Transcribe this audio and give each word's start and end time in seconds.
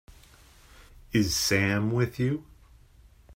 Is 1.13 1.35
Sam 1.35 1.91
with 1.91 2.19
you? 2.19 2.43